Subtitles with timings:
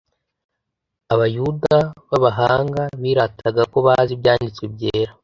[1.13, 1.75] Abayuda
[2.09, 5.11] b'abahanga birataga ko bazi Ibyanditswe byera,